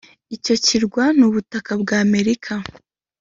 [0.35, 2.53] Icyo kirwa nubutaka bwa Amerika